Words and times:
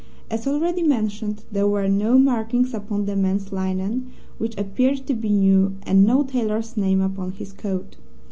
As 0.31 0.47
already 0.47 0.81
mentioned, 0.81 1.43
there 1.51 1.67
were 1.67 1.87
no 1.87 2.17
markings 2.17 2.73
upon 2.73 3.05
the 3.05 3.15
man's 3.15 3.51
linen, 3.51 4.09
which 4.39 4.57
appeared 4.57 5.05
to 5.05 5.13
be 5.13 5.29
new, 5.29 5.75
and 5.83 6.03
no 6.03 6.23
tailor's 6.23 6.75
name 6.75 7.01
upon 7.01 7.33
his 7.33 7.53
coat. 7.53 7.97